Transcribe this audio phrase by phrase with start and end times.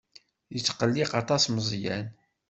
[0.55, 2.07] Yetqelliq aṭas Meẓyan.